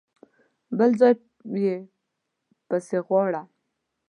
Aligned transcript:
بل 0.77 0.91
ځای 0.99 1.13
يې 1.63 1.75
پسې 2.67 2.97
غواړه! 3.07 3.41